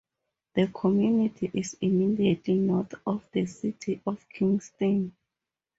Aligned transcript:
The 0.55 0.65
community 0.65 1.51
is 1.53 1.77
immediately 1.79 2.55
north 2.55 2.95
of 3.05 3.23
the 3.33 3.45
City 3.45 4.01
of 4.07 4.27
Kingston. 4.29 5.15